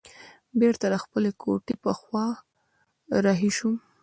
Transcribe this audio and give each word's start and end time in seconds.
بیرته 0.59 0.85
د 0.93 0.95
خپلې 1.03 1.31
کوټې 1.41 1.75
په 1.83 1.91
خوا 1.99 2.25
رهي 3.25 3.51
شوم. 3.57 3.75